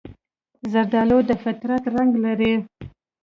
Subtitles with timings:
[0.71, 2.53] زردالو د فطرت رنګ لري.